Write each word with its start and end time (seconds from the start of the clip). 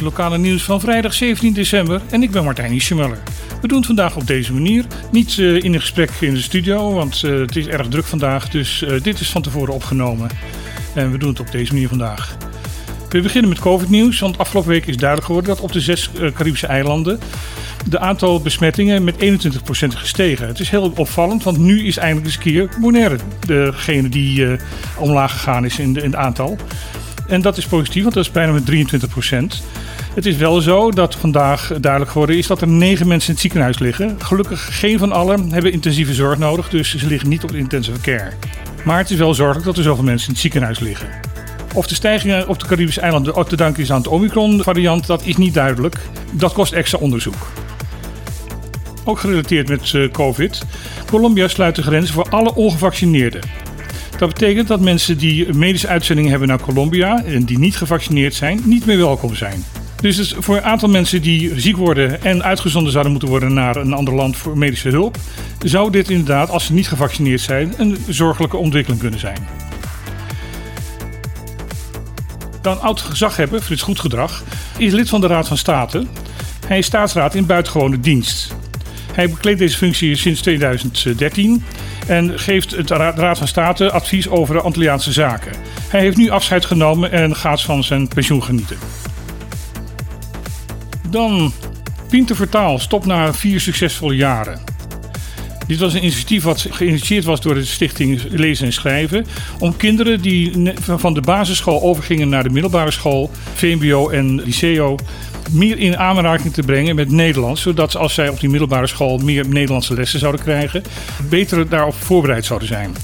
lokale 0.00 0.38
nieuws 0.38 0.62
van 0.62 0.80
vrijdag 0.80 1.14
17 1.14 1.52
december 1.52 2.00
en 2.10 2.22
ik 2.22 2.30
ben 2.30 2.44
Martijn 2.44 2.72
Ischemuller. 2.72 3.18
We 3.60 3.68
doen 3.68 3.76
het 3.76 3.86
vandaag 3.86 4.16
op 4.16 4.26
deze 4.26 4.52
manier. 4.52 4.84
Niet 5.10 5.36
uh, 5.36 5.62
in 5.62 5.74
een 5.74 5.80
gesprek 5.80 6.10
in 6.20 6.34
de 6.34 6.40
studio, 6.40 6.92
want 6.92 7.22
uh, 7.22 7.40
het 7.40 7.56
is 7.56 7.66
erg 7.66 7.88
druk 7.88 8.04
vandaag, 8.04 8.48
dus 8.48 8.82
uh, 8.82 9.00
dit 9.02 9.20
is 9.20 9.30
van 9.30 9.42
tevoren 9.42 9.74
opgenomen. 9.74 10.30
En 10.94 11.10
we 11.12 11.18
doen 11.18 11.28
het 11.28 11.40
op 11.40 11.50
deze 11.50 11.72
manier 11.72 11.88
vandaag. 11.88 12.36
We 13.08 13.20
beginnen 13.20 13.48
met 13.48 13.58
COVID-nieuws, 13.58 14.18
want 14.18 14.38
afgelopen 14.38 14.70
week 14.70 14.86
is 14.86 14.96
duidelijk 14.96 15.26
geworden 15.26 15.54
dat 15.54 15.64
op 15.64 15.72
de 15.72 15.80
zes 15.80 16.10
Caribische 16.34 16.66
eilanden 16.66 17.20
de 17.88 17.98
aantal 17.98 18.40
besmettingen 18.40 19.04
met 19.04 19.14
21% 19.14 19.18
gestegen. 19.88 20.46
Het 20.46 20.60
is 20.60 20.70
heel 20.70 20.92
opvallend, 20.96 21.42
want 21.42 21.58
nu 21.58 21.86
is 21.86 21.96
eindelijk 21.96 22.26
eens 22.26 22.36
een 22.36 22.42
keer 22.42 22.68
Bonaire 22.80 23.16
degene 23.46 24.08
die 24.08 24.46
omlaag 24.96 25.32
gegaan 25.32 25.64
is 25.64 25.78
in, 25.78 25.92
de, 25.92 26.00
in 26.00 26.10
het 26.10 26.18
aantal. 26.18 26.56
En 27.28 27.42
dat 27.42 27.56
is 27.56 27.66
positief, 27.66 28.02
want 28.02 28.14
dat 28.14 28.24
is 28.24 28.30
bijna 28.30 28.52
met 28.52 28.66
23 28.66 29.08
Het 30.18 30.26
is 30.26 30.36
wel 30.36 30.60
zo 30.60 30.90
dat 30.90 31.14
vandaag 31.14 31.72
duidelijk 31.80 32.12
geworden 32.12 32.36
is 32.36 32.46
dat 32.46 32.60
er 32.60 32.68
negen 32.68 33.06
mensen 33.06 33.28
in 33.28 33.32
het 33.32 33.42
ziekenhuis 33.42 33.78
liggen. 33.78 34.16
Gelukkig 34.18 34.78
geen 34.78 34.98
van 34.98 35.12
allen 35.12 35.52
hebben 35.52 35.72
intensieve 35.72 36.14
zorg 36.14 36.38
nodig, 36.38 36.68
dus 36.68 36.96
ze 36.96 37.06
liggen 37.06 37.28
niet 37.28 37.42
op 37.42 37.50
de 37.50 37.58
intensive 37.58 38.00
care. 38.00 38.32
Maar 38.84 38.98
het 38.98 39.10
is 39.10 39.18
wel 39.18 39.34
zorgelijk 39.34 39.64
dat 39.64 39.76
er 39.76 39.82
zoveel 39.82 40.04
mensen 40.04 40.26
in 40.26 40.32
het 40.32 40.42
ziekenhuis 40.42 40.78
liggen. 40.78 41.08
Of 41.74 41.86
de 41.86 41.94
stijging 41.94 42.44
op 42.46 42.58
de 42.58 42.66
Caribische 42.66 43.00
eilanden 43.00 43.34
ook 43.34 43.48
te 43.48 43.56
danken 43.56 43.82
is 43.82 43.92
aan 43.92 43.98
het 43.98 44.08
Omicron-variant, 44.08 45.06
dat 45.06 45.24
is 45.24 45.36
niet 45.36 45.54
duidelijk. 45.54 45.96
Dat 46.32 46.52
kost 46.52 46.72
extra 46.72 46.98
onderzoek. 46.98 47.46
Ook 49.04 49.18
gerelateerd 49.18 49.68
met 49.68 49.92
uh, 49.92 50.10
COVID. 50.10 50.64
Colombia 51.06 51.48
sluit 51.48 51.74
de 51.74 51.82
grenzen 51.82 52.14
voor 52.14 52.28
alle 52.28 52.54
ongevaccineerden. 52.54 53.40
Dat 54.18 54.28
betekent 54.28 54.68
dat 54.68 54.80
mensen 54.80 55.18
die 55.18 55.54
medische 55.54 55.88
uitzendingen 55.88 56.30
hebben 56.30 56.48
naar 56.48 56.60
Colombia 56.60 57.24
en 57.24 57.44
die 57.44 57.58
niet 57.58 57.76
gevaccineerd 57.76 58.34
zijn, 58.34 58.60
niet 58.64 58.86
meer 58.86 58.98
welkom 58.98 59.34
zijn. 59.34 59.64
Dus, 60.00 60.34
voor 60.38 60.56
een 60.56 60.62
aantal 60.62 60.88
mensen 60.88 61.22
die 61.22 61.60
ziek 61.60 61.76
worden 61.76 62.22
en 62.22 62.42
uitgezonden 62.42 62.92
zouden 62.92 63.12
moeten 63.12 63.30
worden 63.30 63.52
naar 63.52 63.76
een 63.76 63.92
ander 63.92 64.14
land 64.14 64.36
voor 64.36 64.58
medische 64.58 64.88
hulp, 64.88 65.16
zou 65.62 65.90
dit 65.90 66.10
inderdaad, 66.10 66.50
als 66.50 66.64
ze 66.64 66.72
niet 66.72 66.88
gevaccineerd 66.88 67.40
zijn, 67.40 67.74
een 67.76 67.98
zorgelijke 68.08 68.56
ontwikkeling 68.56 69.00
kunnen 69.00 69.20
zijn. 69.20 69.48
Dan 72.62 72.80
oud 72.80 73.00
gezaghebber, 73.00 73.60
Frits 73.60 73.82
Goedgedrag, 73.82 74.42
is 74.76 74.92
lid 74.92 75.08
van 75.08 75.20
de 75.20 75.26
Raad 75.26 75.48
van 75.48 75.56
State. 75.56 76.06
Hij 76.66 76.78
is 76.78 76.86
staatsraad 76.86 77.34
in 77.34 77.46
buitengewone 77.46 78.00
dienst. 78.00 78.56
Hij 79.12 79.30
bekleedt 79.30 79.58
deze 79.58 79.76
functie 79.76 80.16
sinds 80.16 80.40
2013 80.40 81.64
en 82.06 82.38
geeft 82.38 82.70
het 82.70 82.90
Raad 82.90 83.38
van 83.38 83.48
State 83.48 83.90
advies 83.90 84.28
over 84.28 84.60
Antilliaanse 84.60 85.12
zaken. 85.12 85.52
Hij 85.88 86.00
heeft 86.00 86.16
nu 86.16 86.30
afscheid 86.30 86.64
genomen 86.64 87.12
en 87.12 87.36
gaat 87.36 87.62
van 87.62 87.84
zijn 87.84 88.08
pensioen 88.08 88.42
genieten. 88.42 88.76
Dan 91.10 91.52
Pinter 92.08 92.36
Vertaal 92.36 92.78
stopt 92.78 93.06
na 93.06 93.34
vier 93.34 93.60
succesvolle 93.60 94.16
jaren. 94.16 94.60
Dit 95.66 95.78
was 95.78 95.94
een 95.94 96.02
initiatief 96.02 96.42
wat 96.42 96.66
geïnitieerd 96.70 97.24
was 97.24 97.40
door 97.40 97.54
de 97.54 97.64
stichting 97.64 98.20
Lezen 98.28 98.66
en 98.66 98.72
Schrijven. 98.72 99.26
Om 99.58 99.76
kinderen 99.76 100.20
die 100.20 100.72
van 100.74 101.14
de 101.14 101.20
basisschool 101.20 101.82
overgingen 101.82 102.28
naar 102.28 102.42
de 102.42 102.50
middelbare 102.50 102.90
school, 102.90 103.30
VMBO 103.54 104.08
en 104.08 104.42
Liceo 104.42 104.96
meer 105.50 105.78
in 105.78 105.96
aanraking 105.96 106.52
te 106.52 106.62
brengen 106.62 106.94
met 106.94 107.10
Nederlands. 107.10 107.62
Zodat 107.62 107.96
als 107.96 108.14
zij 108.14 108.28
op 108.28 108.40
die 108.40 108.48
middelbare 108.48 108.86
school 108.86 109.18
meer 109.18 109.48
Nederlandse 109.48 109.94
lessen 109.94 110.18
zouden 110.18 110.42
krijgen, 110.42 110.82
beter 111.28 111.68
daarop 111.68 111.94
voorbereid 111.94 112.44
zouden 112.44 112.68
zijn. 112.68 112.94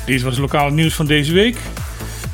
Dit 0.06 0.22
was 0.22 0.32
het 0.32 0.41
lokale 0.41 0.70
nieuws 0.70 0.94
van 0.94 1.06
deze 1.06 1.32
week. 1.32 1.56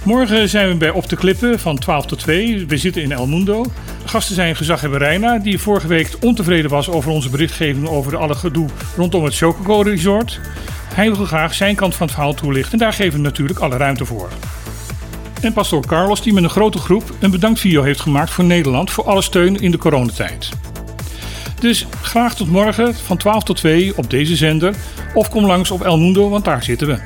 Morgen 0.04 0.48
zijn 0.48 0.68
we 0.68 0.74
bij 0.74 0.90
Op 0.90 1.08
de 1.08 1.16
Klippen 1.16 1.60
van 1.60 1.78
12 1.78 2.06
tot 2.06 2.18
2. 2.18 2.66
We 2.66 2.76
zitten 2.76 3.02
in 3.02 3.12
El 3.12 3.26
Mundo. 3.26 3.64
gasten 4.04 4.34
zijn 4.34 4.56
gezaghebber 4.56 4.98
Reina, 4.98 5.38
die 5.38 5.58
vorige 5.58 5.86
week 5.86 6.16
ontevreden 6.20 6.70
was 6.70 6.88
over 6.88 7.10
onze 7.10 7.30
berichtgeving 7.30 7.88
over 7.88 8.16
alle 8.16 8.34
gedoe 8.34 8.68
rondom 8.96 9.24
het 9.24 9.36
Chococo 9.36 9.80
Resort. 9.80 10.40
Hij 10.94 11.14
wil 11.14 11.24
graag 11.24 11.54
zijn 11.54 11.74
kant 11.74 11.94
van 11.94 12.06
het 12.06 12.14
verhaal 12.14 12.34
toelichten 12.34 12.72
en 12.72 12.78
daar 12.78 12.92
geven 12.92 13.12
we 13.12 13.24
natuurlijk 13.24 13.58
alle 13.58 13.76
ruimte 13.76 14.04
voor. 14.04 14.28
En 15.40 15.52
pastoor 15.52 15.86
Carlos 15.86 16.22
die 16.22 16.32
met 16.32 16.44
een 16.44 16.50
grote 16.50 16.78
groep 16.78 17.14
een 17.20 17.30
bedankvideo 17.30 17.82
heeft 17.82 18.00
gemaakt 18.00 18.30
voor 18.30 18.44
Nederland 18.44 18.90
voor 18.90 19.04
alle 19.04 19.22
steun 19.22 19.60
in 19.60 19.70
de 19.70 19.78
coronatijd. 19.78 20.48
Dus 21.60 21.86
graag 22.02 22.34
tot 22.34 22.50
morgen 22.50 22.94
van 22.94 23.16
12 23.16 23.42
tot 23.42 23.56
2 23.56 23.96
op 23.96 24.10
deze 24.10 24.36
zender 24.36 24.74
of 25.14 25.28
kom 25.30 25.46
langs 25.46 25.70
op 25.70 25.82
El 25.82 25.98
Mundo, 25.98 26.28
want 26.28 26.44
daar 26.44 26.62
zitten 26.62 26.86
we. 26.86 26.98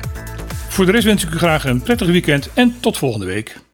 Voor 0.79 0.87
de 0.87 0.93
rest 0.93 1.05
wens 1.05 1.23
ik 1.23 1.33
u 1.33 1.37
graag 1.37 1.65
een 1.65 1.81
prettig 1.81 2.07
weekend 2.07 2.49
en 2.53 2.75
tot 2.79 2.97
volgende 2.97 3.25
week. 3.25 3.68